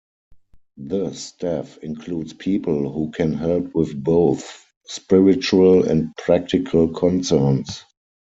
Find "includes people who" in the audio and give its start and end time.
1.83-3.11